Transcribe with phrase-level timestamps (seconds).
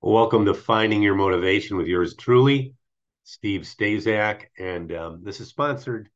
[0.00, 2.76] Welcome to Finding Your Motivation with yours truly,
[3.24, 4.44] Steve Stazak.
[4.56, 6.08] And um, this is sponsored,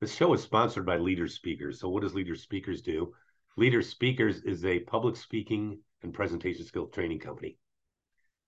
[0.00, 1.80] this show is sponsored by Leader Speakers.
[1.80, 3.12] So, what does Leader Speakers do?
[3.56, 7.58] Leader Speakers is a public speaking and presentation skill training company.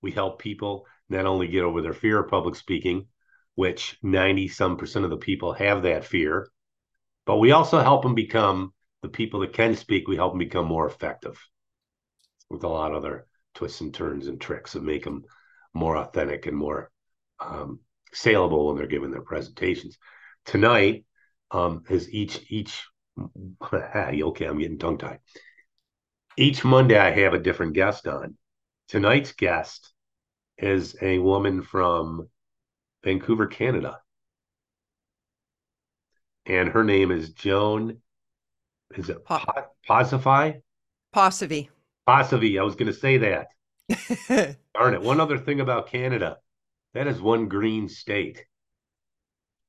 [0.01, 3.09] We help people not only get over their fear of public speaking,
[3.57, 6.49] which 90 some percent of the people have that fear,
[7.27, 8.73] but we also help them become
[9.03, 11.37] the people that can speak, we help them become more effective
[12.49, 15.25] with a lot of other twists and turns and tricks that make them
[15.75, 16.91] more authentic and more
[17.41, 17.81] um,
[18.13, 19.99] saleable when they're giving their presentations.
[20.45, 21.05] Tonight
[21.51, 22.87] um, is each each
[23.73, 25.19] okay, I'm getting tongue tied.
[26.37, 28.37] Each Monday I have a different guest on.
[28.89, 29.93] Tonight's guest
[30.57, 32.29] is a woman from
[33.05, 34.01] Vancouver, Canada.
[36.47, 37.99] And her name is Joan.
[38.97, 40.63] Is it Pa- Posify?
[41.15, 41.69] Posivy.
[42.09, 42.59] Posivy.
[42.59, 43.49] I was going to say that.
[44.75, 45.03] Darn it.
[45.03, 46.39] One other thing about Canada
[46.95, 48.47] that is one green state.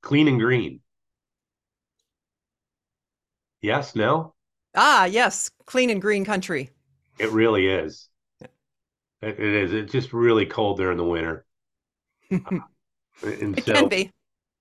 [0.02, 0.82] Clean and green.
[3.62, 4.36] Yes, no?
[4.74, 6.72] ah, yes, clean and green country.
[7.20, 8.10] It really is.
[9.22, 9.72] It, it is.
[9.74, 11.46] It's just really cold there in the winter.
[12.32, 12.62] it
[13.22, 14.12] And can be.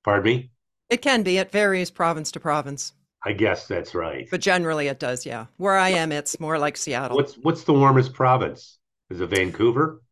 [0.04, 0.50] pardon me?
[0.90, 1.38] It can be.
[1.38, 2.92] It varies province to province,
[3.24, 4.28] I guess that's right.
[4.30, 5.26] but generally it does.
[5.26, 5.46] Yeah.
[5.56, 7.16] Where I am, it's more like Seattle.
[7.16, 8.78] What's what's the warmest province?
[9.10, 10.02] Is it Vancouver?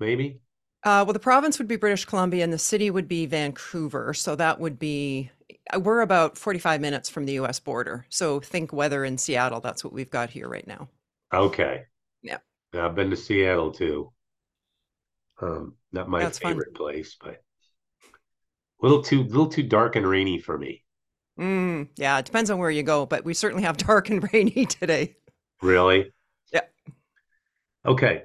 [0.00, 0.40] Maybe?
[0.84, 4.14] Uh, well, the province would be British Columbia and the city would be Vancouver.
[4.14, 5.30] So that would be,
[5.74, 8.06] uh, we're about 45 minutes from the US border.
[8.08, 9.60] So think weather in Seattle.
[9.60, 10.88] That's what we've got here right now.
[11.32, 11.84] Okay.
[12.22, 12.38] Yeah.
[12.74, 14.12] I've been to Seattle too.
[15.40, 16.52] Um, not my That's fun.
[16.52, 17.42] favorite place, but
[18.82, 20.84] a little too little too dark and rainy for me.
[21.38, 22.18] Mm, yeah.
[22.18, 25.16] It depends on where you go, but we certainly have dark and rainy today.
[25.62, 26.12] Really?
[26.52, 26.62] Yeah.
[27.86, 28.22] Okay.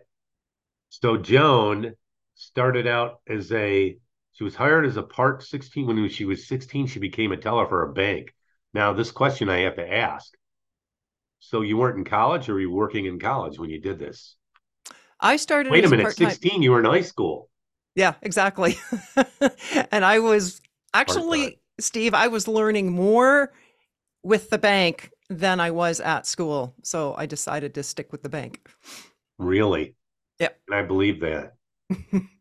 [0.89, 1.93] So Joan
[2.35, 3.97] started out as a
[4.33, 7.67] she was hired as a part 16 when she was 16 she became a teller
[7.67, 8.33] for a bank.
[8.73, 10.33] Now this question I have to ask.
[11.39, 14.35] So you weren't in college or were you working in college when you did this?
[15.19, 17.49] I started Wait a minute, part-time- 16 you were in high school.
[17.95, 18.77] Yeah, exactly.
[19.91, 20.61] and I was
[20.93, 23.51] actually, Steve, I was learning more
[24.23, 26.75] with the bank than I was at school.
[26.83, 28.67] So I decided to stick with the bank.
[29.39, 29.95] Really?
[30.39, 30.49] Yeah.
[30.67, 31.53] And I believe that.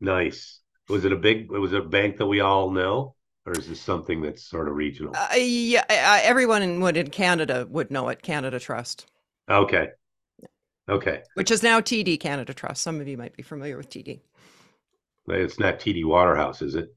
[0.00, 0.60] Nice.
[0.88, 3.14] Was it a big was it a bank that we all know?
[3.46, 5.14] Or is this something that's sort of regional?
[5.14, 9.06] Uh, yeah, uh, everyone in, in Canada would know it, Canada Trust,
[9.50, 9.88] Okay.
[10.88, 11.22] Okay.
[11.34, 12.82] which is now TD Canada Trust.
[12.82, 14.20] Some of you might be familiar with TD.
[15.28, 16.94] It's not TD Waterhouse, is it?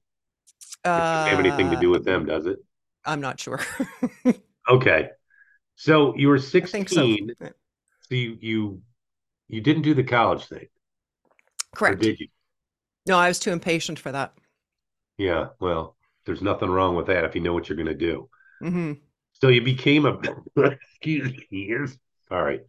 [0.96, 2.60] Doesn't have anything to Uh, do with them, does it?
[3.06, 3.60] I'm not sure.
[4.70, 5.10] Okay.
[5.78, 7.08] So you were I think so.
[7.08, 7.32] 16.
[8.02, 8.82] So you you
[9.50, 10.68] you didn't do the college thing,
[11.86, 11.96] or Correct.
[11.96, 12.28] did you?
[13.08, 14.34] No, I was too impatient for that.
[15.18, 15.50] Yeah.
[15.60, 15.96] Well,
[16.26, 18.30] there's nothing wrong with that if you know what you're going to do.
[18.62, 20.20] hmm So you became a
[20.58, 21.74] excuse me.
[22.30, 22.62] Sorry.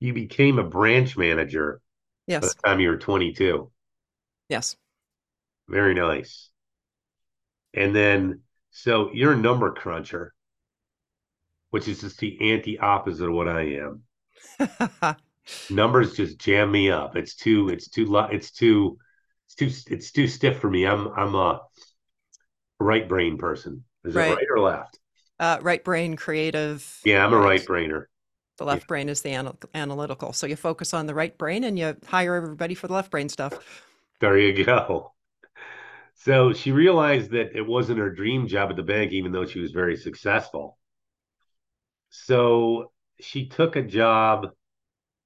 [0.00, 1.82] You became a branch manager
[2.40, 2.48] by Yes.
[2.48, 3.72] the time you were 22.
[4.48, 4.76] Yes.
[5.68, 6.50] Very nice.
[7.76, 10.34] And then, so you're a number cruncher,
[11.70, 14.02] which is just the anti opposite of what I am.
[15.68, 17.16] Numbers just jam me up.
[17.16, 18.98] It's too, it's too, it's too,
[19.46, 20.86] it's too, it's too stiff for me.
[20.86, 21.60] I'm, I'm a
[22.80, 23.84] right brain person.
[24.04, 24.16] Is Right.
[24.16, 24.98] it right or left?
[25.38, 26.82] uh, right brain, creative.
[27.04, 27.64] Yeah, I'm a right.
[27.64, 28.06] brainer.
[28.58, 30.32] The left brain is the anal- analytical.
[30.32, 33.28] So you focus on the right brain and you hire everybody for the left brain
[33.28, 33.84] stuff.
[34.20, 35.14] There you go.
[36.16, 39.60] So she realized that it wasn't her dream job at the bank, even though she
[39.60, 40.78] was very successful.
[42.10, 44.48] So she took a job,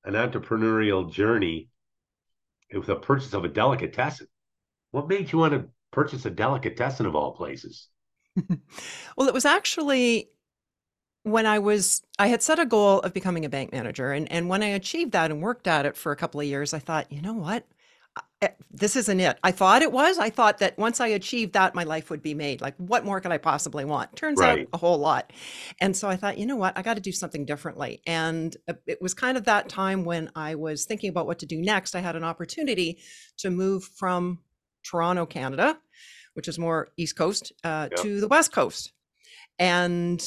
[0.05, 1.71] an entrepreneurial journey
[2.73, 4.29] with the purchase of a delicatessen.
[4.93, 7.89] What made you want to purchase a delicatessen of all places?
[9.17, 10.31] Well, it was actually
[11.25, 14.13] when I was, I had set a goal of becoming a bank manager.
[14.13, 16.73] And, and when I achieved that and worked at it for a couple of years,
[16.75, 17.67] I thought, you know what?
[18.73, 19.39] This isn't it.
[19.43, 20.17] I thought it was.
[20.19, 22.63] I thought that once I achieved that, my life would be made.
[22.63, 24.17] Like, what more could I possibly want?
[24.17, 24.61] Turns Right.
[24.61, 25.33] out a whole lot.
[25.79, 26.79] And so I thought, you know what?
[26.79, 28.01] I got to do something differently.
[28.07, 31.47] And uh, it was kind of that time when I was thinking about what to
[31.47, 31.95] do next.
[31.95, 33.01] I had an opportunity
[33.39, 34.39] to move from
[34.85, 35.79] Toronto, Canada,
[36.33, 38.03] which is more East Coast, uh, Yeah.
[38.03, 38.93] to the West Coast.
[39.59, 40.27] And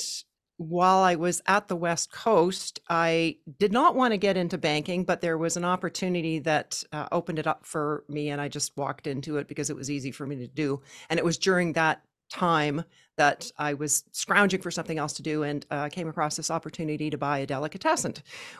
[0.69, 5.03] while I was at the West Coast, I did not want to get into banking,
[5.03, 8.75] but there was an opportunity that uh, opened it up for me, and I just
[8.77, 10.81] walked into it because it was easy for me to do.
[11.09, 12.83] And it was during that time
[13.15, 17.09] that I was scrounging for something else to do and uh, came across this opportunity
[17.11, 18.15] to buy a delicatessen,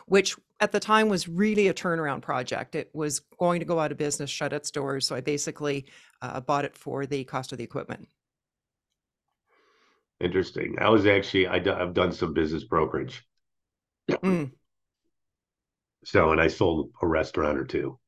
[0.06, 2.76] which at the time was really a turnaround project.
[2.76, 5.06] It was going to go out of business, shut its doors.
[5.06, 5.86] So I basically
[6.22, 8.08] uh, bought it for the cost of the equipment.
[10.24, 10.76] Interesting.
[10.80, 13.22] I was actually I, have done some business brokerage.
[14.10, 14.52] Mm.
[16.04, 17.98] So, and I sold a restaurant or two.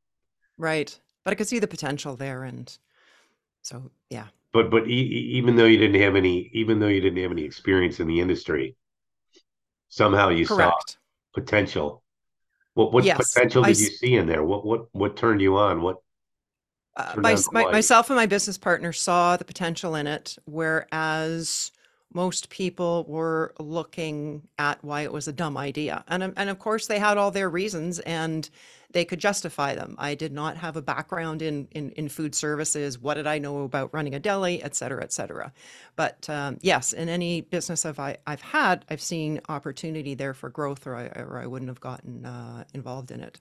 [0.56, 2.74] Right, but I could see the potential there, and
[3.60, 4.28] so yeah.
[4.54, 7.44] But but e- even though you didn't have any, even though you didn't have any
[7.44, 8.76] experience in the industry,
[9.88, 10.92] somehow you Correct.
[10.92, 12.02] saw potential.
[12.72, 14.42] What what yes, potential did I, you see in there?
[14.42, 15.82] What what what turned you on?
[15.82, 15.98] What
[16.96, 21.72] uh, my, my, myself and my business partner saw the potential in it, whereas
[22.12, 26.04] most people were looking at why it was a dumb idea.
[26.08, 28.48] And, um, and of course, they had all their reasons and
[28.96, 29.94] they could justify them.
[29.98, 32.98] I did not have a background in, in, in food services.
[32.98, 35.52] What did I know about running a deli, et cetera, et cetera.
[35.96, 40.48] But um, yes, in any business I've, I, have had, I've seen opportunity there for
[40.48, 43.38] growth or I, or I wouldn't have gotten uh, involved in it.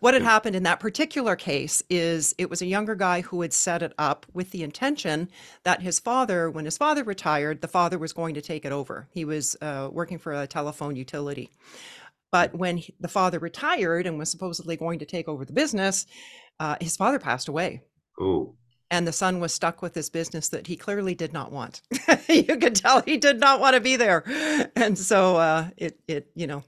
[0.00, 3.52] What had happened in that particular case is it was a younger guy who had
[3.52, 5.28] set it up with the intention
[5.64, 9.08] that his father, when his father retired, the father was going to take it over.
[9.10, 11.50] He was uh, working for a telephone utility.
[12.32, 16.06] But when he, the father retired and was supposedly going to take over the business,
[16.60, 17.82] uh, his father passed away.
[18.20, 18.54] Oh.
[18.90, 21.82] And the son was stuck with this business that he clearly did not want.
[22.28, 24.22] you could tell he did not want to be there.
[24.76, 26.62] And so uh, it, it, you know,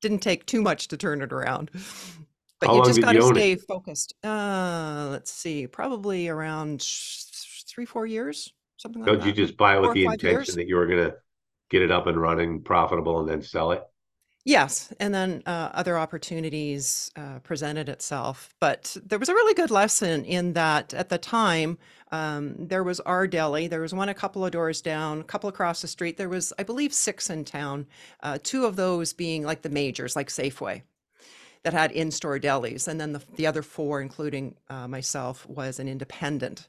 [0.00, 1.70] didn't take too much to turn it around.
[2.60, 3.62] But How you just got to stay it?
[3.62, 4.14] focused.
[4.24, 6.86] Uh, let's see, probably around
[7.68, 10.54] three, four years, something like Don't you just buy it with the intention years.
[10.54, 11.16] that you were going to
[11.70, 13.82] get it up and running, profitable, and then sell it?
[14.48, 18.54] Yes, and then uh, other opportunities uh, presented itself.
[18.60, 21.76] But there was a really good lesson in that at the time,
[22.12, 23.66] um, there was our deli.
[23.66, 26.16] There was one a couple of doors down, a couple across the street.
[26.16, 27.88] There was, I believe, six in town,
[28.22, 30.80] uh, two of those being like the majors, like Safeway,
[31.62, 32.88] that had in store delis.
[32.88, 36.68] And then the, the other four, including uh, myself, was an independent.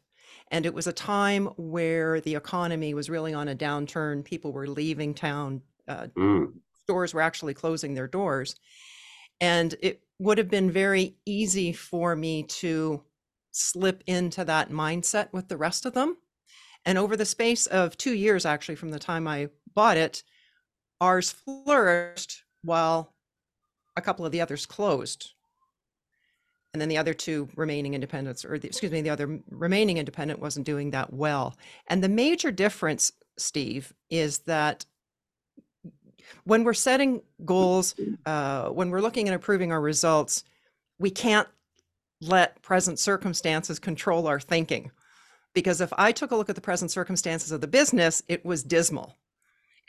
[0.51, 4.25] And it was a time where the economy was really on a downturn.
[4.25, 5.61] People were leaving town.
[5.87, 6.51] Uh, mm
[6.89, 8.55] stores were actually closing their doors.
[9.39, 13.03] And it would have been very easy for me to
[13.51, 16.17] slip into that mindset with the rest of them.
[16.85, 20.23] And over the space of two years, actually, from the time I bought it,
[20.99, 23.13] ours flourished while
[23.95, 25.29] a couple of the others closed.
[26.73, 30.39] And then the other two remaining independents, or the, excuse me, the other remaining independent
[30.39, 31.55] wasn't doing that well.
[31.85, 34.85] And the major difference, Steve, is that
[36.43, 37.95] when we're setting goals,
[38.25, 40.43] uh, when we're looking at improving our results,
[40.97, 41.47] we can't
[42.21, 44.91] let present circumstances control our thinking.
[45.53, 48.63] Because if I took a look at the present circumstances of the business, it was
[48.63, 49.15] dismal.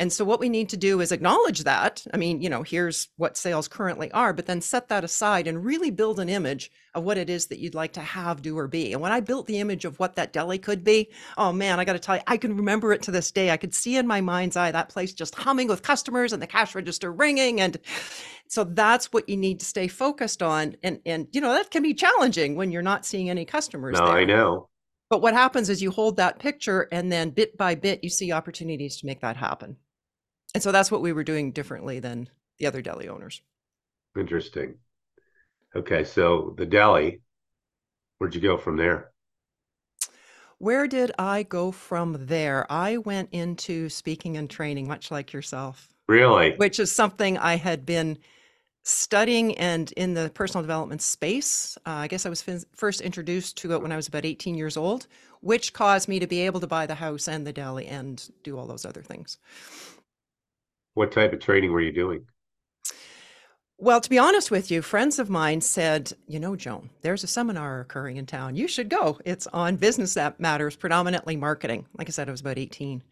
[0.01, 2.03] And so what we need to do is acknowledge that.
[2.15, 5.63] I mean, you know, here's what sales currently are, but then set that aside and
[5.63, 8.67] really build an image of what it is that you'd like to have, do, or
[8.67, 8.95] be.
[8.95, 11.85] And when I built the image of what that deli could be, oh man, I
[11.85, 13.51] got to tell you, I can remember it to this day.
[13.51, 16.47] I could see in my mind's eye that place just humming with customers and the
[16.47, 17.61] cash register ringing.
[17.61, 17.77] And
[18.49, 20.77] so that's what you need to stay focused on.
[20.83, 23.99] And and you know, that can be challenging when you're not seeing any customers.
[23.99, 24.17] No, there.
[24.17, 24.71] I know.
[25.11, 28.33] But what happens is you hold that picture and then bit by bit you see
[28.33, 29.77] opportunities to make that happen.
[30.55, 32.29] And so that's what we were doing differently than
[32.59, 33.43] the other deli owners.
[34.19, 34.75] Interesting.
[35.75, 37.21] Okay, so the deli,
[38.19, 39.13] where'd you go from there?
[40.59, 42.71] Where did I go from there?
[42.71, 45.89] I went into speaking and training, much like yourself.
[46.07, 46.55] Really?
[46.57, 48.19] Which is something I had been
[48.83, 51.79] studying and in the personal development space.
[51.87, 54.55] Uh, I guess I was f- first introduced to it when I was about 18
[54.55, 55.07] years old,
[55.41, 58.59] which caused me to be able to buy the house and the deli and do
[58.59, 59.39] all those other things.
[60.95, 62.27] What type of training were you doing?
[63.83, 67.27] Well, to be honest with you, friends of mine said, you know, Joan, there's a
[67.27, 68.55] seminar occurring in town.
[68.55, 69.19] You should go.
[69.25, 71.87] It's on business that matters, predominantly marketing.
[71.97, 73.03] Like I said, I was about 18.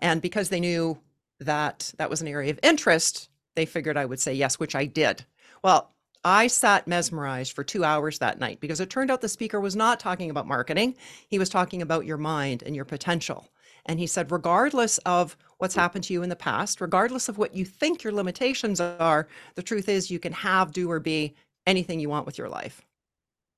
[0.00, 0.98] And because they knew
[1.38, 4.86] that that was an area of interest, they figured I would say yes, which I
[4.86, 5.24] did.
[5.62, 5.92] Well,
[6.24, 9.76] I sat mesmerized for two hours that night because it turned out the speaker was
[9.76, 10.96] not talking about marketing.
[11.28, 13.48] He was talking about your mind and your potential.
[13.88, 17.54] And he said, regardless of what's happened to you in the past, regardless of what
[17.54, 21.34] you think your limitations are, the truth is you can have, do, or be
[21.66, 22.82] anything you want with your life.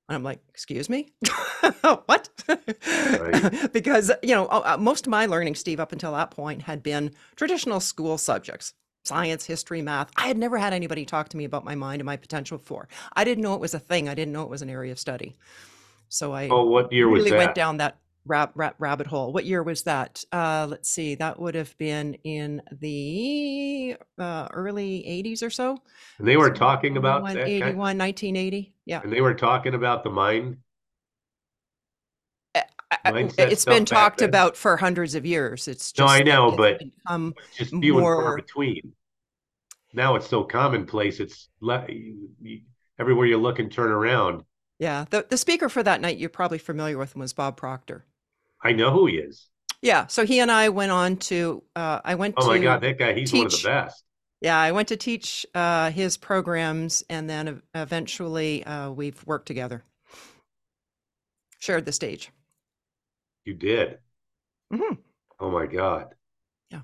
[0.09, 1.09] And I'm like, excuse me?
[2.07, 2.31] what?
[3.73, 6.83] because, you know, uh, uh, most of my learning, Steve, up until that point had
[6.83, 8.75] been traditional school subjects
[9.05, 10.11] science, history, math.
[10.17, 12.89] I had never had anybody talk to me about my mind and my potential for.
[13.15, 14.07] I didn't know it was a thing.
[14.07, 15.35] I didn't know it was an area of study.
[16.11, 17.39] So I oh, what year was really that?
[17.39, 17.97] went down that
[18.29, 19.33] rab, rab, rabbit hole.
[19.33, 20.25] What year was that?
[20.33, 21.15] Uh, let's see.
[21.17, 25.79] That would have been in the uh, early 80s or so.
[26.19, 28.75] And they were So talking about 81, that kind- 81, 1980.
[28.85, 29.01] Yeah.
[29.03, 30.11] and they were talking about the.
[32.55, 32.65] I-
[33.05, 34.29] I- mindset It's been talked then.
[34.29, 35.69] about for hundreds of years.
[35.69, 38.93] It's just No, I know, but- become- Just few and far between.
[39.93, 41.19] Now it's so commonplace.
[41.21, 42.61] It's le- you, you,
[42.99, 44.43] everywhere you look and turn around.
[44.79, 45.05] yeah.
[45.11, 48.05] The, the speaker for that night, you're probably familiar with him, was Bob Proctor.
[48.63, 49.49] I know who he is.
[49.83, 50.07] Yeah.
[50.09, 52.49] So he and I went on to, uh, I went Oh to.
[52.49, 54.05] my God, that guy, he's one of the best.
[54.41, 59.85] Yeah, I went to teach uh, his programs, and then eventually uh, we've worked together.
[61.61, 62.33] Shared the stage.
[63.45, 63.99] You did.
[64.71, 64.99] Mhm.
[65.41, 66.15] Oh my God.
[66.71, 66.81] Yeah.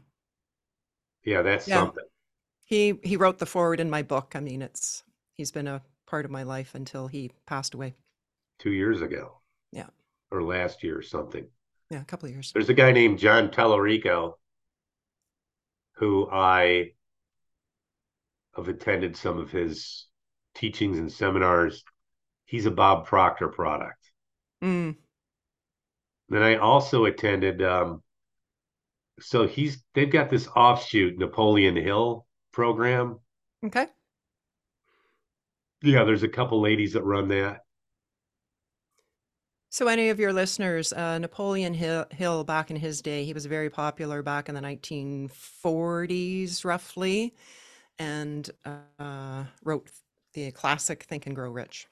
[1.24, 1.88] Yeah, that's Yeah.
[1.88, 2.04] something.
[2.64, 4.34] He he wrote the forward in my book.
[4.36, 5.04] I mean, it's
[5.34, 7.94] he's been a part of my life until he passed away.
[8.58, 9.42] Two years ago.
[9.72, 9.88] Yeah.
[10.30, 11.48] Or last year or something.
[11.94, 12.50] Yeah, a couple of years.
[12.52, 14.32] There's a guy named John Tellerico
[15.92, 16.90] who I
[18.56, 20.06] have attended some of his
[20.56, 21.84] teachings and seminars.
[22.46, 24.10] He's a Bob Proctor product.
[24.60, 24.96] Mm,
[26.30, 28.02] Then I also attended um
[29.20, 33.20] so he's they've got this offshoot Napoleon Hill program.
[33.64, 33.86] okay.
[35.80, 37.63] Yeah, there's a couple ladies that run that.
[39.74, 43.46] So, any of your listeners, uh, Napoleon Hill, Hill, back in his day, he was
[43.46, 47.34] very popular back in the 1940s, roughly,
[47.98, 49.90] and uh, wrote
[50.34, 51.88] the classic Think and Grow Rich,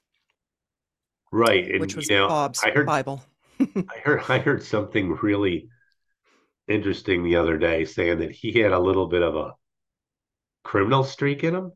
[1.32, 1.72] Right.
[1.72, 3.20] And which was you know, Bob's I heard Bible.
[3.60, 5.68] I heard I heard something really
[6.68, 9.54] interesting the other day saying that he had a little bit of a
[10.62, 11.72] criminal streak in him.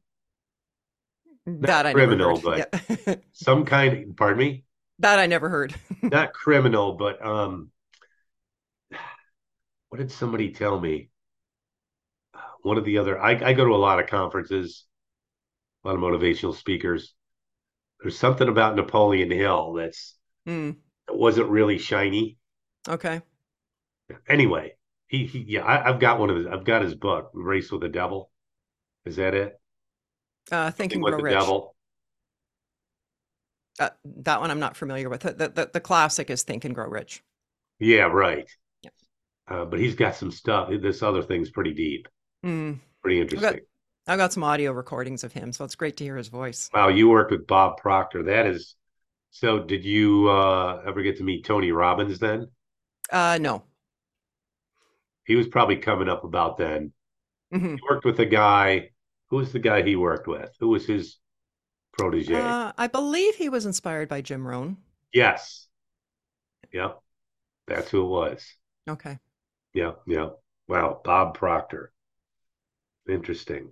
[1.47, 2.73] that I criminal, but.
[2.73, 3.17] Yeah.
[3.33, 4.66] Some kind pardon me?
[4.99, 5.75] That I never heard.
[6.11, 7.71] Not criminal, but um
[9.89, 11.11] what did somebody tell me?
[12.63, 14.85] One of the other I, I go to a lot of conferences,
[15.85, 17.15] a lot of motivational speakers.
[18.01, 20.77] There's something about Napoleon Hill that's Mm,
[21.09, 22.39] that wasn't really shiny.
[22.89, 23.23] okay.
[24.29, 24.75] Anyway,
[25.09, 27.81] he, he yeah, I, I've got one of his I've got his book, Race with
[27.81, 28.31] the Devil.
[29.07, 29.61] Is that it?
[30.51, 31.23] Uh, Think and with the Rich.
[31.23, 31.76] Devil.
[33.79, 35.21] Uh, that one I'm not familiar with.
[35.23, 37.23] The, the, the classic is Think and Grow Rich.
[37.79, 38.49] Yeah, right.
[38.83, 38.91] Yeah.
[39.49, 40.71] Uh, but he's got some stuff.
[40.71, 42.09] This other thing's pretty deep,
[42.45, 43.61] Mm, pretty interesting.
[44.07, 46.71] I've got some audio recordings of him, so it's great to hear his voice.
[46.73, 48.23] Wow, you worked with Bob Proctor.
[48.25, 48.77] That is
[49.31, 49.61] so.
[49.65, 52.49] Did you uh, ever get to meet Tony Robbins then?
[53.11, 53.65] Uh, no.
[55.25, 56.93] He was probably coming up about then.
[57.53, 58.91] hmm He worked with a guy.
[59.31, 60.55] Who was the guy he worked with?
[60.61, 61.19] Who was his
[61.99, 62.35] protege?
[62.35, 64.77] Uh, I believe he was inspired by Jim Rohn.
[65.13, 65.67] yes.
[66.73, 67.01] Yep.
[67.67, 68.57] That's who it was.
[68.89, 69.19] Okay.
[69.75, 70.03] Yep.
[70.07, 70.29] yeah.
[70.69, 71.93] Wow, Bob Proctor.
[73.09, 73.71] Interesting.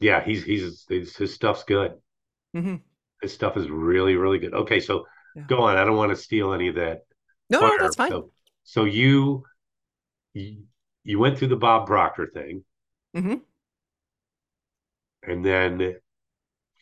[0.00, 1.94] Yeah, he's he's, he's his stuff's good.
[2.54, 2.76] hmm
[3.22, 4.54] His stuff is really really good.
[4.54, 5.44] Okay, so Yeah.
[5.46, 5.76] go on.
[5.76, 7.02] I don't want to steal any of that.
[7.50, 8.10] No, no, that's fine.
[8.10, 8.32] So,
[8.64, 9.44] so you,
[10.34, 10.64] you
[11.04, 12.64] you went through the Bob Proctor thing,
[13.14, 13.34] Mm-hmm.
[15.22, 15.96] and then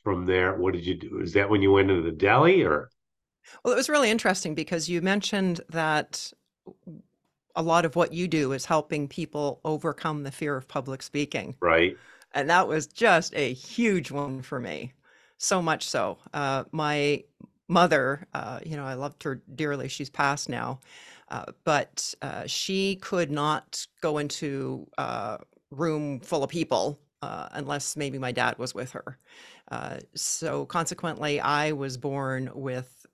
[0.03, 1.21] from there, what did you do?
[1.21, 2.91] Is that when you went into the deli, or
[3.65, 6.33] Well, it was really interesting because you mentioned that
[7.57, 11.57] a lot of what you do is helping people overcome the fear of public speaking.
[11.61, 11.97] right?
[12.33, 14.93] And that was just a huge one for me.
[15.39, 16.19] So much so.
[16.33, 17.25] Uh, my
[17.69, 19.89] mother, uh, you know, I loved her dearly.
[19.89, 20.81] She's passed now.
[21.29, 25.39] Uh, but uh, she could not go into a
[25.71, 29.19] room full of people uh, unless maybe my dad was with her.
[29.71, 33.07] Uh, so consequently, I was born with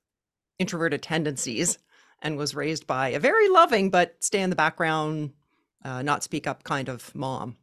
[0.59, 1.79] introverted tendencies
[2.23, 5.33] and was raised by a very loving but stay in the background,
[5.85, 7.57] uh, not speak up kind of mom.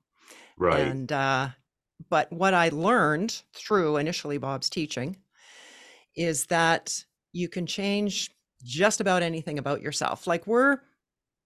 [0.57, 0.79] Right.
[0.79, 1.49] And uh,
[2.09, 5.17] but what I learned through initially Bob's teaching
[6.15, 8.29] is that you can change
[8.63, 10.27] just about anything about yourself.
[10.27, 10.79] Like we're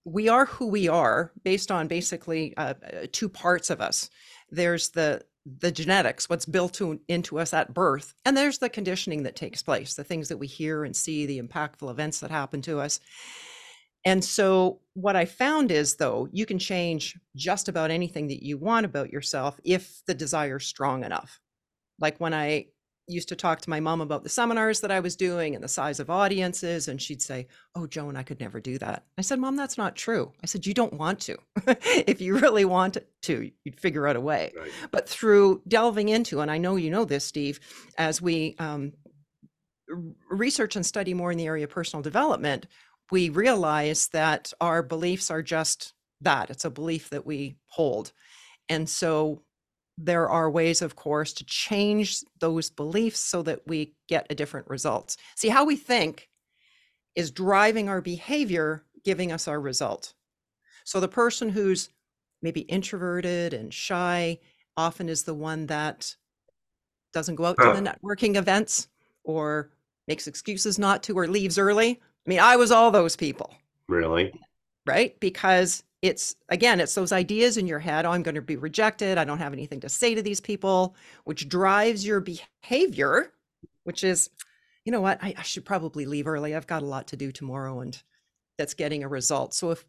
[0.04, 4.10] we are who we are based on basically uh, uh, two parts of us.
[4.50, 5.22] There's the
[5.60, 9.63] the genetics, what's built to, into us at birth, and there's the conditioning that takes
[9.63, 13.00] place, the things that we hear and see, the impactful events that happen to us.
[14.06, 18.58] And so, what I found is, though, you can change just about anything that you
[18.58, 21.39] want about yourself if the desire is strong enough.
[22.00, 22.68] Like when I
[23.07, 25.69] used to talk to my mom about the seminars that I was doing and the
[25.69, 29.05] size of audiences, and she'd say, Oh, Joan, I could never do that.
[29.17, 30.31] I said, Mom, that's not true.
[30.43, 31.37] I said, You don't want to.
[31.67, 34.51] if you really want to, you'd figure out a way.
[34.57, 34.71] Right.
[34.91, 37.59] But through delving into, and I know you know this, Steve,
[37.97, 38.93] as we um,
[40.29, 42.67] research and study more in the area of personal development,
[43.11, 48.11] we realize that our beliefs are just that it's a belief that we hold.
[48.69, 49.43] And so
[49.98, 54.68] there are ways, of course, to change those beliefs so that we get a different
[54.70, 55.18] results.
[55.36, 56.30] See, how we think
[57.16, 60.13] is driving our behavior, giving us our result.
[60.84, 61.89] So the person who's
[62.44, 64.39] maybe introverted and shy
[64.77, 66.16] often is the one that
[67.13, 68.88] doesn't go out to the networking events
[69.24, 69.72] or
[70.08, 72.00] makes excuses not to or leaves early.
[72.25, 73.51] I mean, I was all those people.
[73.88, 74.32] Really?
[74.86, 75.20] Right?
[75.20, 79.18] Because it's again, it's those ideas in your head, oh, I'm going to be rejected.
[79.18, 83.34] I don't have anything to say to these people, which drives your behavior,
[83.84, 84.30] which is,
[84.86, 86.56] you know what, I, I should probably leave early.
[86.56, 88.01] I've got a lot to do tomorrow and
[88.58, 89.54] that's getting a result.
[89.54, 89.86] So if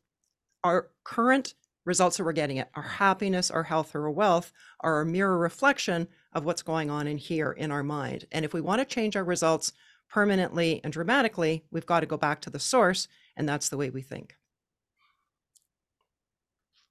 [0.65, 5.01] our current results that we're getting at our happiness, our health, or our wealth are
[5.01, 8.27] a mirror reflection of what's going on in here in our mind.
[8.31, 9.73] And if we want to change our results
[10.11, 13.91] permanently and dramatically, we've got to go back to the source, and that's the way
[13.91, 14.37] we think.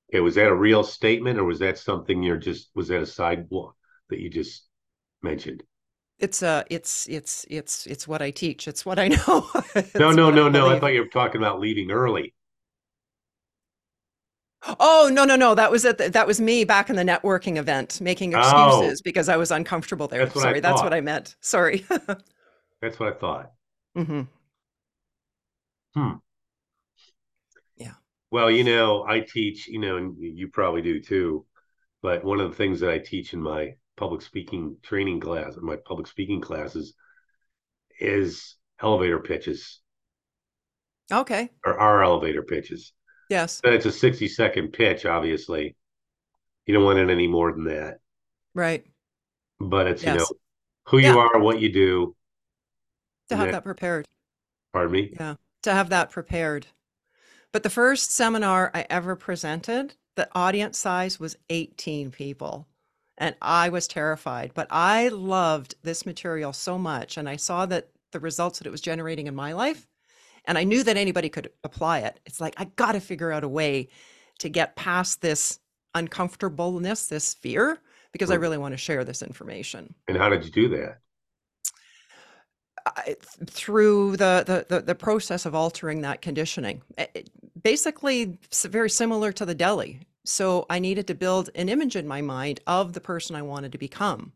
[0.10, 3.06] Okay, was that a real statement, or was that something you're just was that a
[3.06, 3.76] sidewalk
[4.10, 4.66] that you just
[5.22, 5.64] mentioned?
[6.20, 8.68] It's uh it's it's it's it's what I teach.
[8.68, 9.50] It's what I know.
[9.96, 10.70] no, no, no, I no.
[10.70, 12.34] I thought you were talking about leaving early.
[14.80, 15.56] Oh no no no!
[15.56, 15.98] That was it.
[15.98, 18.40] That was me back in the networking event, making oh.
[18.40, 20.26] excuses oh, because I was uncomfortable there.
[20.26, 21.36] That's Sorry, that's what I meant.
[21.42, 21.86] Sorry.
[22.82, 23.52] that's what I thought.
[23.98, 24.22] Mm-hmm.
[25.96, 26.14] Hmm.
[28.32, 29.68] Well, you know, I teach.
[29.68, 31.46] You know, and you probably do too.
[32.02, 35.76] But one of the things that I teach in my public speaking training class, my
[35.76, 36.94] public speaking classes,
[38.00, 39.80] is elevator pitches.
[41.12, 41.50] Okay.
[41.66, 42.94] Or our elevator pitches.
[43.30, 43.62] Yes.
[43.62, 45.76] But it's a 60 second pitch, obviously.
[46.66, 47.98] You don't want it any more than that.
[48.54, 48.86] Right.
[49.60, 50.14] But it's, yes.
[50.14, 50.28] you know,
[50.88, 51.14] who yeah.
[51.14, 52.16] you are, what you do.
[53.30, 54.06] To have that, that prepared.
[54.74, 55.14] Pardon me?
[55.20, 55.36] Yeah.
[55.64, 56.68] To have that prepared.
[57.58, 62.68] But the first seminar I ever presented, the audience size was 18 people.
[63.18, 67.18] And I was terrified, but I loved this material so much.
[67.18, 69.88] And I saw that the results that it was generating in my life
[70.46, 72.20] and I knew that anybody could apply it.
[72.28, 73.88] It's like, I got to figure out a way
[74.38, 75.58] to get past this
[75.96, 77.80] uncomfortableness, this fear,
[78.12, 79.96] because I really want to share this information.
[80.08, 81.00] And how did you do that?
[82.96, 83.16] I,
[83.46, 87.30] through the, the, the the process of altering that conditioning, it,
[87.68, 90.00] basically very similar to the deli.
[90.24, 93.74] So I needed to build an image in my mind of the person I wanted
[93.74, 94.32] to become,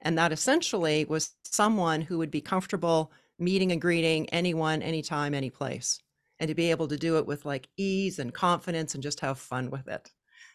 [0.00, 5.50] and that essentially was someone who would be comfortable meeting and greeting anyone, anytime, any
[5.50, 6.00] place,
[6.38, 9.38] and to be able to do it with like ease and confidence and just have
[9.38, 10.10] fun with it.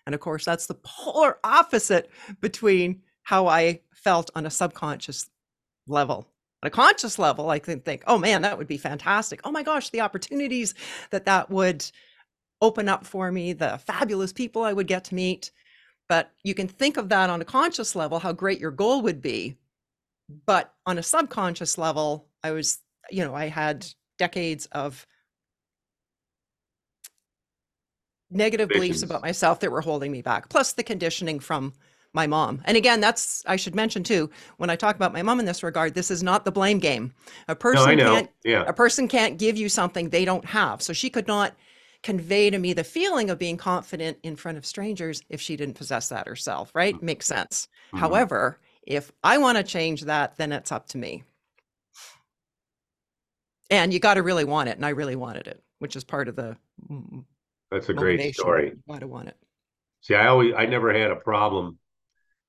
[0.08, 2.10] And of course, that's the polar opposite
[2.42, 5.30] between how I felt on a subconscious
[5.86, 6.28] level.
[6.64, 9.42] On a conscious level, I can think, oh man, that would be fantastic.
[9.44, 10.74] Oh my gosh, the opportunities
[11.12, 11.86] that that would
[12.62, 15.52] open up for me, the fabulous people I would get to meet.
[16.08, 19.22] But you can think of that on a conscious level, how great your goal would
[19.22, 19.58] be.
[20.46, 23.86] But on a subconscious level, I was, you know, I had
[24.18, 25.06] decades of
[28.32, 31.74] negative beliefs about myself that were holding me back, plus the conditioning from
[32.14, 32.62] my mom.
[32.66, 35.64] And again, that's I should mention too, when I talk about my mom in this
[35.64, 37.14] regard, this is not the blame game.
[37.48, 38.64] A person no, can't yeah.
[38.66, 40.82] a person can't give you something they don't have.
[40.82, 41.54] So she could not
[42.06, 45.76] convey to me the feeling of being confident in front of strangers if she didn't
[45.76, 46.96] possess that herself, right?
[46.96, 47.06] Mm-hmm.
[47.06, 47.68] Makes sense.
[47.88, 47.98] Mm-hmm.
[47.98, 51.24] However, if I want to change that, then it's up to me
[53.70, 56.28] and you got to really want it and i really wanted it which is part
[56.28, 56.56] of the
[57.72, 59.38] that's a great story why do want it
[60.02, 61.78] see i always i never had a problem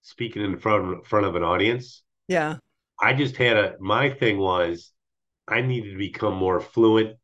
[0.02, 2.56] speaking in front of, front of an audience yeah
[3.00, 4.92] i just had a my thing was
[5.48, 7.16] i needed to become more fluent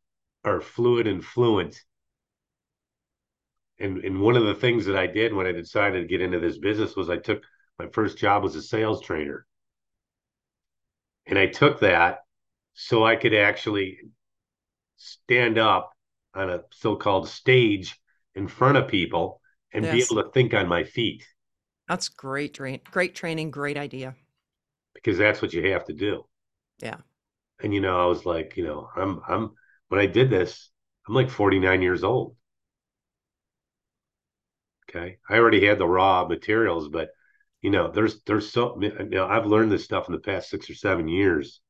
[0.45, 1.81] or fluid and fluent
[3.83, 6.41] and and one of the things that i did when i decided to get into
[6.41, 7.43] this business was i took
[7.79, 9.47] my first job was a sales trainer
[11.27, 12.21] and i took that
[12.75, 13.99] so I could actually
[14.97, 15.93] stand up
[16.35, 17.99] on a so-called stage
[18.35, 19.41] in front of people
[19.73, 19.95] and yes.
[19.95, 21.27] be able to think on my feet.
[21.89, 22.59] That's great,
[22.91, 24.15] great training, great idea.
[24.95, 26.25] Because that's what you have to do.
[26.79, 26.97] Yeah.
[27.63, 29.53] And you know, I was like, you know, I'm I'm
[29.89, 30.71] when I did this,
[31.07, 32.37] I'm like 49 years old.
[34.95, 35.19] Okay.
[35.29, 37.11] I already had the raw materials, but
[37.63, 40.69] you know, there's there's so you know, I've learned this stuff in the past six
[40.69, 41.61] or seven years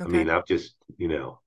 [0.00, 0.08] Okay.
[0.08, 1.40] I mean, I've just, you know,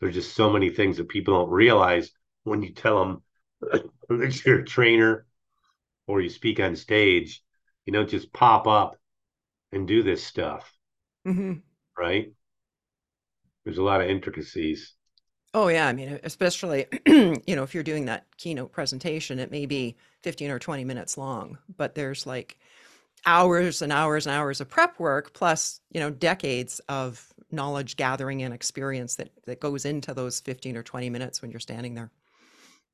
[0.00, 2.10] there's just so many things that people don't realize
[2.44, 3.22] when you tell them
[4.08, 5.26] that you're a trainer
[6.06, 7.42] or you speak on stage.
[7.84, 8.96] You don't just pop up
[9.72, 10.72] and do this stuff,
[11.26, 11.54] mm-hmm.
[11.98, 12.32] right?
[13.64, 14.94] There's a lot of intricacies.
[15.52, 19.66] Oh yeah, I mean, especially, you know, if you're doing that keynote presentation, it may
[19.66, 22.58] be 15 or 20 minutes long, but there's like
[23.26, 28.42] hours and hours and hours of prep work plus, you know, decades of knowledge gathering
[28.42, 32.10] and experience that that goes into those 15 or 20 minutes when you're standing there.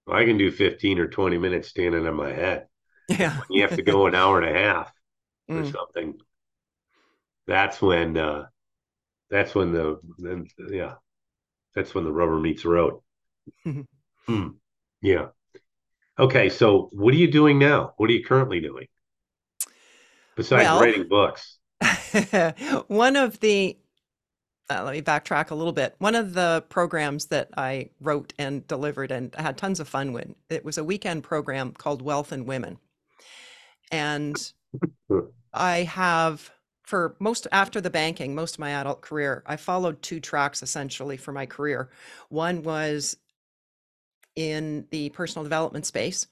[0.09, 2.67] I can do 15 or 20 minutes standing on my head.
[3.19, 3.43] Yeah.
[3.49, 4.93] When you have to go an hour and a half
[5.55, 5.65] or Mm.
[5.65, 6.19] something,
[7.47, 8.47] that's when uh
[9.31, 10.95] that's when the then yeah,
[11.75, 13.01] that's when the rubber meets the road.
[14.29, 14.49] Hmm.
[15.03, 15.29] Yeah.
[16.19, 17.93] Okay, so what are you doing now?
[17.97, 18.87] What are you currently doing
[20.35, 21.59] besides Well, writing books?
[22.89, 23.77] one of the
[24.69, 25.95] uh, let me backtrack a little bit.
[25.99, 30.35] One of the programs that I wrote and delivered and had tons of fun with,
[30.51, 32.79] it was a weekend program called Wealth and Women.
[33.93, 34.53] And
[35.53, 36.51] I have,
[36.83, 41.17] for most after the banking, most of my adult career, I followed two tracks essentially
[41.17, 41.91] for my career.
[42.29, 43.17] One was
[44.37, 46.27] in the personal development space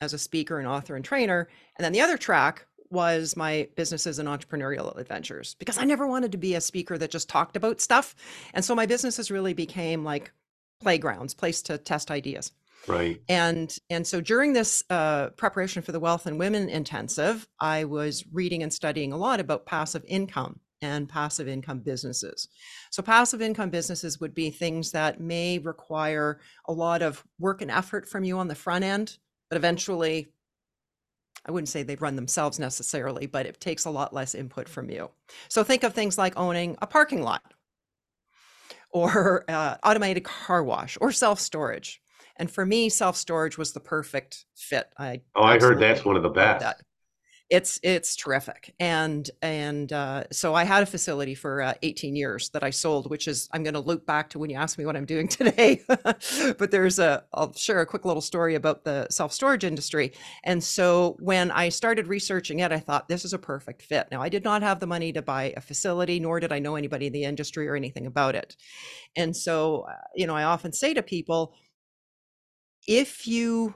[0.00, 1.48] as a speaker and author and trainer.
[1.76, 6.32] And then the other track was my businesses and entrepreneurial adventures because I never wanted
[6.32, 8.14] to be a speaker that just talked about stuff.
[8.54, 10.32] And so my businesses really became like
[10.80, 12.52] playgrounds, place to test ideas.
[12.86, 13.20] Right.
[13.28, 18.24] And and so during this uh, preparation for the Wealth and Women Intensive, I was
[18.32, 22.48] reading and studying a lot about passive income and passive income businesses.
[22.90, 27.70] So passive income businesses would be things that may require a lot of work and
[27.70, 29.18] effort from you on the front end,
[29.50, 30.28] but eventually
[31.46, 34.90] I wouldn't say they run themselves necessarily, but it takes a lot less input from
[34.90, 35.10] you.
[35.48, 37.42] So think of things like owning a parking lot
[38.90, 42.00] or uh, automated car wash or self storage.
[42.36, 44.92] And for me, self storage was the perfect fit.
[44.98, 46.60] I Oh, I heard that's one of the best.
[46.64, 46.80] that.
[47.50, 52.50] It's it's terrific, and and uh, so I had a facility for uh, 18 years
[52.50, 54.84] that I sold, which is I'm going to loop back to when you asked me
[54.84, 55.82] what I'm doing today.
[55.88, 60.12] but there's a I'll share a quick little story about the self storage industry.
[60.44, 64.08] And so when I started researching it, I thought this is a perfect fit.
[64.12, 66.76] Now I did not have the money to buy a facility, nor did I know
[66.76, 68.56] anybody in the industry or anything about it.
[69.16, 71.54] And so uh, you know I often say to people,
[72.86, 73.74] if you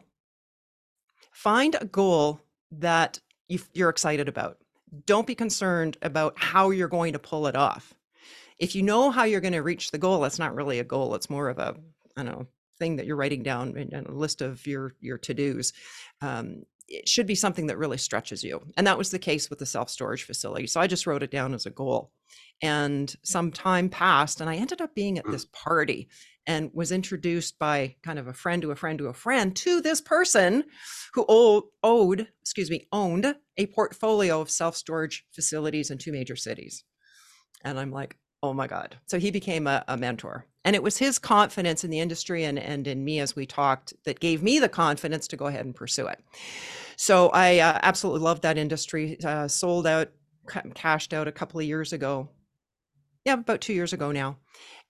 [1.33, 3.19] find a goal that
[3.53, 4.59] you, you're excited about.
[5.07, 7.95] Don't be concerned about how you're going to pull it off.
[8.59, 11.15] If you know how you're going to reach the goal, that's not really a goal.
[11.15, 11.75] It's more of a,
[12.17, 12.47] I don't know,
[12.79, 15.73] thing that you're writing down in a list of your your to dos.
[16.21, 19.59] Um, it should be something that really stretches you, and that was the case with
[19.59, 20.67] the self storage facility.
[20.67, 22.13] So I just wrote it down as a goal,
[22.61, 25.33] and some time passed, and I ended up being at Mm.
[25.33, 26.09] this party
[26.47, 29.81] and was introduced by kind of a friend to a friend to a friend to
[29.81, 30.65] this person
[31.15, 36.37] who owed, owed excuse me, owned a portfolio of self storage facilities in two major
[36.37, 36.85] cities.
[37.65, 38.97] And I'm like, oh my God.
[39.07, 40.47] So he became a, a mentor.
[40.65, 43.95] And it was his confidence in the industry and, and in me as we talked
[44.05, 46.21] that gave me the confidence to go ahead and pursue it.
[46.97, 49.19] So I uh, absolutely loved that industry.
[49.25, 50.09] Uh, sold out,
[50.75, 52.31] cashed out a couple of years ago.
[53.25, 54.39] Yeah, about two years ago now.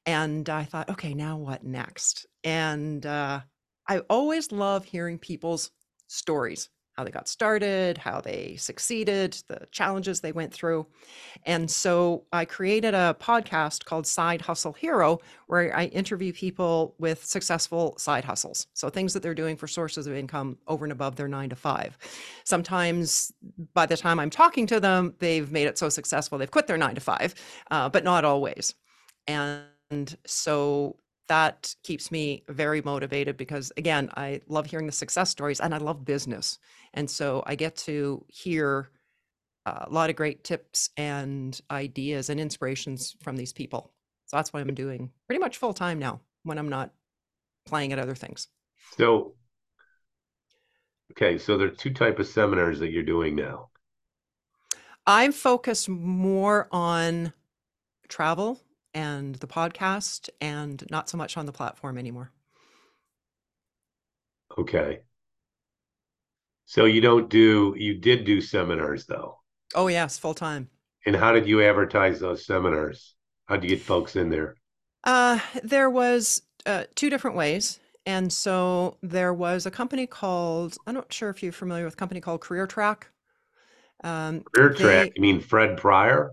[0.04, 2.26] And I thought, okay, now what next?
[2.42, 3.40] And uh,
[3.88, 5.70] I always love hearing people's
[6.08, 10.86] stories how they got started, how they succeeded, the challenges they went through.
[11.44, 17.24] And so I created a podcast called Side Hustle Hero, where I interview people with
[17.24, 18.66] successful side hustles.
[18.74, 21.56] So things that they're doing for sources of income over and above their nine to
[21.56, 21.96] five.
[22.44, 23.32] Sometimes
[23.72, 26.76] by the time I'm talking to them, they've made it so successful, they've quit their
[26.78, 27.34] nine to five,
[27.70, 28.74] uh, but not always.
[29.26, 29.66] And
[30.26, 30.96] so
[31.32, 35.78] that keeps me very motivated because again i love hearing the success stories and i
[35.78, 36.58] love business.
[36.92, 38.90] And so i get to hear
[39.64, 43.92] uh, a lot of great tips and ideas and inspirations from these people.
[44.26, 46.90] So that's what i'm doing pretty much full time now when i'm not
[47.64, 48.48] playing at other things.
[48.98, 49.34] So,
[51.12, 53.70] okay, so there are two type of seminars that you're doing now.
[55.06, 57.32] i'm focused more on
[58.08, 58.60] travel
[58.94, 62.30] and the podcast and not so much on the platform anymore
[64.58, 65.02] Okay.
[66.64, 69.38] So you don't do, you did do seminars though.
[69.74, 70.70] oh yes full time
[71.06, 73.14] And how did you advertise those seminars?
[73.46, 74.56] How'd you get folks in there?
[75.04, 77.78] Uh, there was uh, two different ways.
[78.04, 81.96] And so there was a company called, I'm not sure if you're familiar with a
[81.96, 83.08] company called Career Track.
[84.04, 86.32] Um, Career Track, they, you mean Fred Pryor?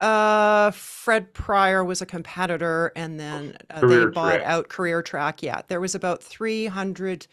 [0.00, 4.42] Uh, Fred Pryor was a competitor, and then uh, they Career bought Track.
[4.42, 5.42] out Career Track.
[5.42, 7.26] Yeah, there was about 300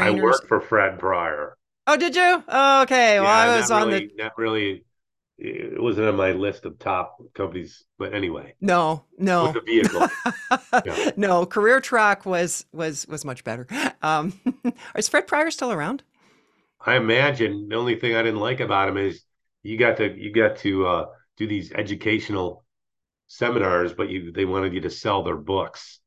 [0.00, 0.20] I trainers.
[0.20, 1.56] worked for Fred Pryor.
[1.86, 2.42] Oh, did you?
[2.48, 3.20] Oh, okay.
[3.20, 4.84] Well, I was not on the really, not really.
[5.38, 8.56] it wasn't on my list of top companies, but anyway.
[8.60, 9.44] No, no.
[9.44, 10.08] With the vehicle.
[10.84, 10.98] yeah.
[11.16, 13.66] No, Career Track was was was much better.
[14.02, 14.38] Um,
[14.96, 16.02] is Fred Pryor still around?
[16.84, 19.24] I imagine the only thing I didn't like about him is
[19.62, 21.06] you got to you got to uh,
[21.40, 22.64] do these educational
[23.26, 26.00] seminars, but you they wanted you to sell their books.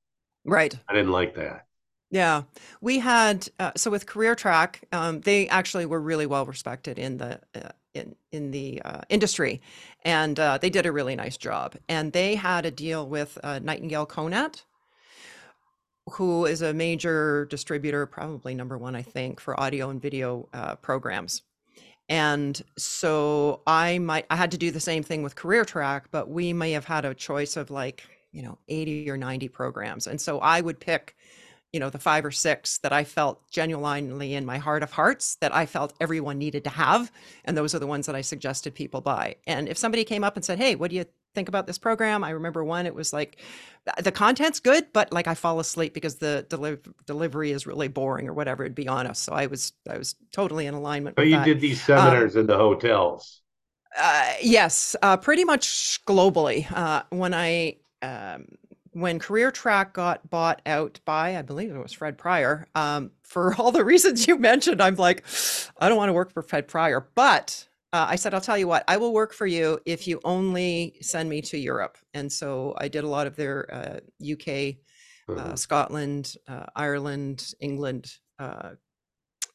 [0.45, 0.77] Right.
[0.87, 1.65] I didn't like that.
[2.11, 2.43] Yeah,
[2.79, 7.17] we had uh, so with Career Track, um, they actually were really well respected in
[7.17, 9.61] the uh, in in the uh, industry,
[10.03, 11.75] and uh, they did a really nice job.
[11.89, 14.65] And they had a deal with uh, Nightingale Conant,
[16.11, 20.75] who is a major distributor, probably number one, I think, for audio and video uh,
[20.75, 21.41] programs.
[22.09, 26.29] And so I might I had to do the same thing with Career Track, but
[26.29, 30.19] we may have had a choice of like you know 80 or 90 programs, and
[30.19, 31.15] so I would pick
[31.71, 35.35] you know the five or six that I felt genuinely in my heart of hearts
[35.35, 37.11] that I felt everyone needed to have,
[37.45, 39.35] and those are the ones that I suggested people buy.
[39.47, 42.23] And if somebody came up and said, "Hey, what do you think about this program?"
[42.23, 42.85] I remember one.
[42.85, 43.37] It was like
[44.01, 48.27] the content's good, but like I fall asleep because the deli- delivery is really boring
[48.27, 48.63] or whatever.
[48.63, 51.15] it'd be honest, so I was I was totally in alignment.
[51.15, 51.45] But you that.
[51.45, 53.41] did these seminars um, in the hotels.
[53.97, 56.71] Uh, yes, uh, pretty much globally.
[56.71, 58.47] Uh, when I um,
[58.93, 63.55] when Career Track got bought out by, I believe it was Fred Pryor, um, for
[63.59, 65.23] all the reasons you mentioned, I'm like,
[65.79, 67.07] I don't want to work for Fred Pryor.
[67.15, 70.19] But uh, I said, I'll tell you what, I will work for you if you
[70.25, 71.97] only send me to Europe.
[72.15, 74.47] And so I did a lot of their uh, UK,
[75.29, 75.55] uh, mm-hmm.
[75.55, 78.71] Scotland, uh, Ireland, England uh,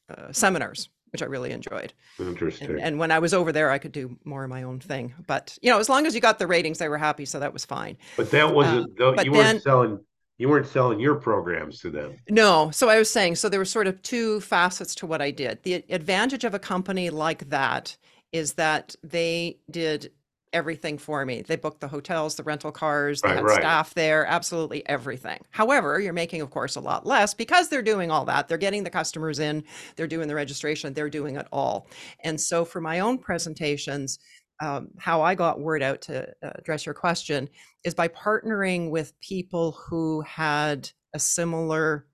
[0.09, 1.91] uh, seminars which I really enjoyed.
[2.19, 2.69] Interesting.
[2.69, 5.11] And, and, when I was over there, I could do more of my own thing.
[5.25, 7.51] But you know, as long as you got the ratings, they were happy, so that
[7.51, 7.97] was fine.
[8.15, 8.85] But that wasn't.
[8.85, 9.99] Uh, though, but you then, weren't selling.
[10.37, 12.15] You weren't selling your programs to them.
[12.29, 12.69] No.
[12.69, 13.37] So I was saying.
[13.37, 15.63] So there were sort of two facets to what I did.
[15.63, 17.97] The advantage of a company like that
[18.31, 20.11] is that they did
[20.51, 21.41] everything for me.
[21.41, 23.59] They booked the hotels, the rental cars, they right, had right.
[23.59, 25.39] staff there, absolutely everything.
[25.51, 28.47] However, you're making, of course, a lot less because they're doing all that.
[28.47, 29.63] They're getting the customers in,
[29.95, 31.87] they're doing the registration, they're doing it all.
[32.23, 34.19] And so for my own presentations,
[34.61, 37.47] um, how I got word out to uh, address your question
[37.83, 42.07] is by partnering with people who had a similar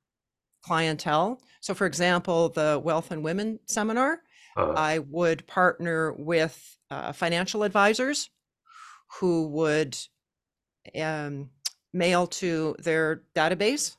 [0.64, 1.42] clientele.
[1.62, 4.22] So, for example, the Wealth and Women seminar,
[4.56, 4.74] uh-huh.
[4.76, 8.30] I would partner with uh, financial advisors
[9.20, 9.98] who would
[11.00, 11.50] um,
[11.94, 13.96] mail to their database.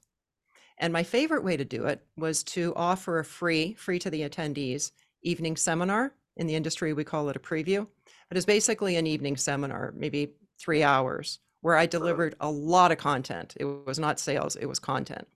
[0.79, 4.29] And my favorite way to do it was to offer a free, free to the
[4.29, 4.93] attendees,
[5.23, 6.13] evening seminar.
[6.37, 7.87] In the industry, we call it a preview.
[8.31, 12.99] It is basically an evening seminar, maybe three hours, where I delivered a lot of
[12.99, 13.55] content.
[13.59, 15.27] It was not sales, it was content.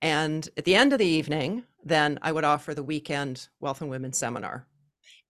[0.00, 3.90] And at the end of the evening, then I would offer the weekend Wealth and
[3.90, 4.66] Women seminar.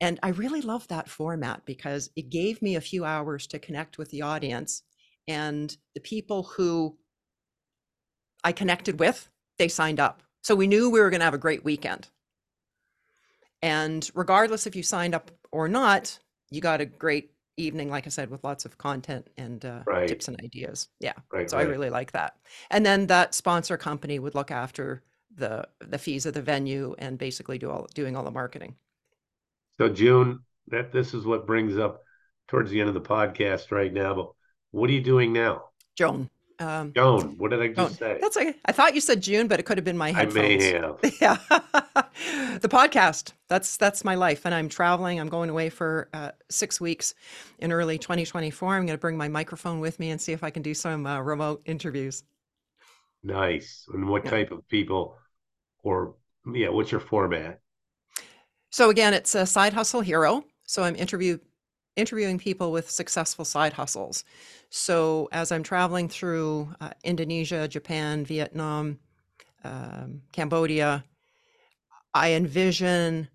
[0.00, 3.98] And I really love that format because it gave me a few hours to connect
[3.98, 4.82] with the audience
[5.28, 6.96] and the people who
[8.44, 10.22] I connected with, they signed up.
[10.42, 12.08] So we knew we were going to have a great weekend.
[13.62, 16.18] And regardless if you signed up or not,
[16.50, 20.08] you got a great evening, like I said, with lots of content and uh, right.
[20.08, 20.88] tips and ideas.
[20.98, 21.12] Yeah.
[21.32, 21.66] Right, so right.
[21.66, 22.34] I really like that.
[22.70, 25.04] And then that sponsor company would look after
[25.36, 28.76] the the fees of the venue and basically do all doing all the marketing.
[29.78, 32.02] So June, that this is what brings up
[32.48, 34.14] towards the end of the podcast right now.
[34.14, 34.30] But
[34.70, 35.64] what are you doing now?
[35.96, 36.28] Joan.
[36.58, 37.90] Um, Joan, what did I just Joan.
[37.94, 38.18] say?
[38.20, 38.54] That's okay.
[38.66, 40.46] I thought you said June, but it could have been my headphones.
[40.46, 40.98] I may have.
[41.20, 41.38] Yeah.
[42.60, 43.32] the podcast.
[43.48, 45.18] That's that's my life, and I'm traveling.
[45.18, 47.14] I'm going away for uh, six weeks
[47.58, 48.76] in early 2024.
[48.76, 51.06] I'm going to bring my microphone with me and see if I can do some
[51.06, 52.22] uh, remote interviews.
[53.22, 53.86] Nice.
[53.92, 54.30] And what yeah.
[54.30, 55.16] type of people,
[55.82, 56.14] or
[56.52, 57.60] yeah, what's your format?
[58.70, 60.44] So again, it's a side hustle hero.
[60.64, 61.38] So I'm interview
[61.96, 64.24] interviewing people with successful side hustles.
[64.70, 68.98] So as I'm traveling through uh, Indonesia, Japan, Vietnam,
[69.62, 71.04] um, Cambodia,
[72.14, 73.28] I envision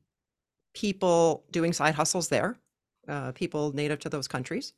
[0.74, 2.58] people doing side hustles there,
[3.08, 4.74] uh, people native to those countries,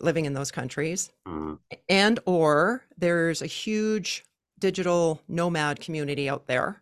[0.00, 1.54] living in those countries, mm-hmm.
[1.88, 4.24] and or there's a huge
[4.62, 6.80] digital nomad community out there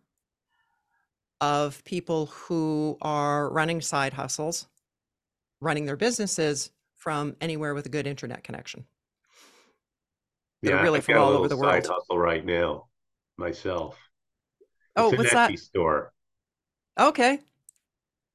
[1.41, 4.69] of people who are running side hustles,
[5.63, 8.85] running their businesses from anywhere with a good internet connection.
[10.63, 11.73] They're yeah, really I've from all over the world.
[11.73, 12.89] Side hustle right now,
[13.39, 13.97] myself.
[14.95, 15.59] Oh, it's oh, what's that?
[15.59, 16.13] Store.
[17.01, 17.39] Okay.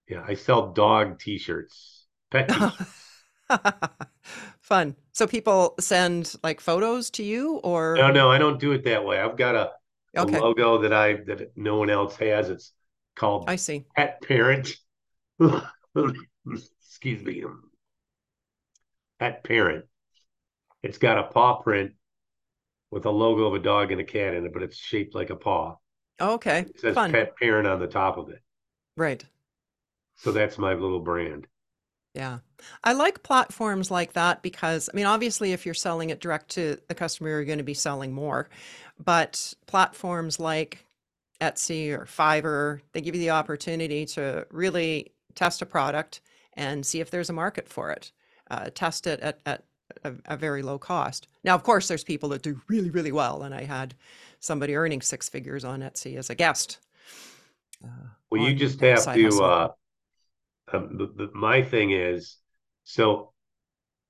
[0.10, 4.15] Yeah, I sell dog T-shirts, pet T-shirts.
[4.66, 4.96] Fun.
[5.12, 9.06] So people send like photos to you, or no, no, I don't do it that
[9.06, 9.20] way.
[9.20, 9.72] I've got a,
[10.18, 10.36] okay.
[10.36, 12.50] a logo that I that no one else has.
[12.50, 12.72] It's
[13.16, 14.76] called I see Pet Parent.
[15.40, 17.44] Excuse me.
[19.20, 19.86] pet parent.
[20.82, 21.92] It's got a paw print
[22.90, 25.30] with a logo of a dog and a cat in it, but it's shaped like
[25.30, 25.76] a paw.
[26.20, 26.62] Okay.
[26.62, 27.12] It says Fun.
[27.12, 28.42] pet parent on the top of it.
[28.98, 29.24] Right.
[30.16, 31.46] So that's my little brand.
[32.16, 32.40] Yeah.
[32.84, 36.78] I like platforms like that because, I mean, obviously, if you're selling it direct to
[36.88, 38.50] the customer, you're going to be selling more.
[39.04, 40.86] But platforms like
[41.42, 46.22] Etsy or Fiverr, they give you the opportunity to really test a product
[46.54, 48.14] and see if there's a market for it.
[48.50, 49.66] Uh, test it at, at
[50.06, 51.28] a, a very low cost.
[51.44, 53.44] Now, of course, there's people that do really, really well.
[53.44, 53.94] And I had
[54.40, 56.80] somebody earning six figures on Etsy as a guest.
[57.84, 59.72] Uh, well, you just have to, uh,
[60.72, 62.38] um, the, the, my thing is,
[62.84, 63.34] so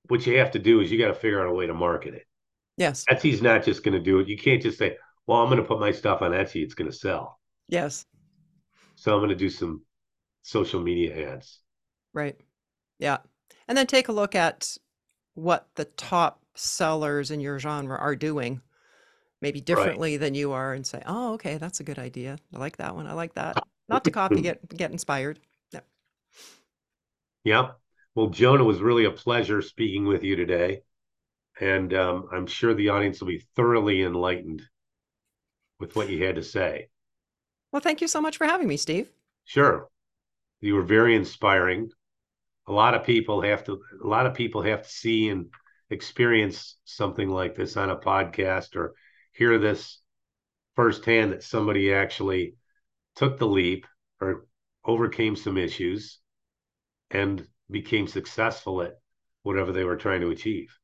[0.08, 2.14] what you have to do is you got to figure out a way to market
[2.14, 2.26] it.
[2.76, 3.04] Yes.
[3.10, 4.28] Etsy's not just going to do it.
[4.28, 6.62] You can't just say, well, I'm going to put my stuff on Etsy.
[6.62, 7.40] It's going to sell.
[7.68, 8.04] Yes.
[8.94, 9.82] So I'm going to do some
[10.42, 11.60] social media ads.
[12.12, 12.36] Right.
[12.98, 13.18] Yeah.
[13.68, 14.76] And then take a look at
[15.34, 18.60] what the top sellers in your genre are doing,
[19.42, 22.38] maybe differently than you are, and say, oh, okay, that's a good idea.
[22.54, 23.06] I like that one.
[23.06, 23.62] I like that.
[23.88, 25.38] Not to copy, get get inspired.
[27.46, 27.62] Yeah.
[27.62, 27.68] Yeah.
[28.16, 30.80] Well, Jonah, it was really a pleasure speaking with you today.
[31.60, 34.62] And um, I'm sure the audience will be thoroughly enlightened
[35.78, 36.88] with what you had to say.
[37.70, 39.08] Well, thank you so much for having me, Steve.
[39.44, 39.88] Sure.
[40.60, 41.90] You were very inspiring.
[42.66, 45.46] A lot of people have to a lot of people have to see and
[45.90, 48.94] experience something like this on a podcast or
[49.32, 50.00] hear this
[50.74, 52.56] firsthand that somebody actually
[53.14, 53.86] took the leap
[54.20, 54.46] or
[54.84, 56.18] overcame some issues
[57.10, 58.98] and became successful at
[59.42, 60.76] whatever they were trying to achieve.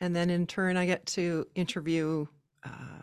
[0.00, 2.26] And then in turn, I get to interview
[2.64, 3.02] uh,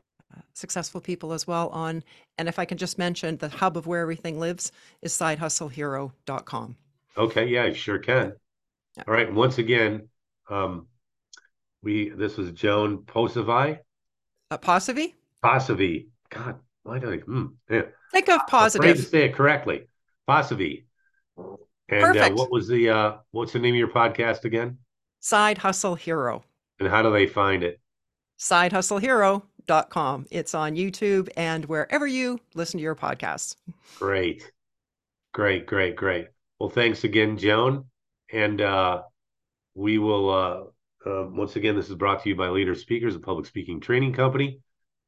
[0.54, 2.04] successful people as well on,
[2.38, 6.76] and if I can just mention, the hub of where everything lives is sidehustlehero.com.
[7.18, 8.34] Okay, yeah, sure can.
[8.98, 9.04] Yeah.
[9.08, 9.32] All right.
[9.34, 10.08] Once again,
[10.50, 10.88] um,
[11.82, 13.80] we this was Joan Posivy.
[14.52, 14.58] Uh?
[15.44, 16.08] Posivy.
[16.30, 17.18] God, why did I?
[17.18, 17.84] Hmm, yeah.
[18.12, 18.98] Think of Afraid to positive.
[19.08, 19.88] say it correctly.
[20.28, 20.86] Posivy.
[21.90, 22.38] And uh, Perfect.
[22.38, 24.78] what was the uh, what's the name of your podcast again?
[25.20, 26.44] Side Hustle Hero.
[26.80, 27.80] And how do they find it?
[28.40, 30.26] sidehustlehero.com.
[30.30, 33.56] It's on YouTube and wherever you listen to your podcasts.
[33.98, 34.52] Great,
[35.34, 36.28] great, great, great.
[36.60, 37.86] Well, thanks again, Joan.
[38.32, 39.04] And uh,
[39.74, 41.76] we will uh, uh, once again.
[41.76, 44.60] This is brought to you by Leader Speakers, a public speaking training company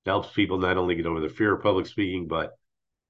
[0.06, 2.58] that helps people not only get over the fear of public speaking, but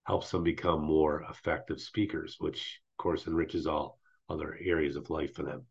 [0.06, 5.44] helps them become more effective speakers, which course enriches all other areas of life for
[5.44, 5.66] them.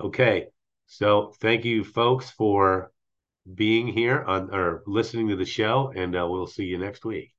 [0.00, 0.46] Okay,
[0.86, 2.92] so thank you, folks, for
[3.54, 7.32] being here on or listening to the show, and uh, we'll see you next week.